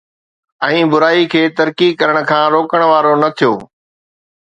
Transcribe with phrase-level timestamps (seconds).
[0.67, 3.53] ۽ برائي کي ترقي ڪرڻ کان روڪڻ وارو نه ٿيو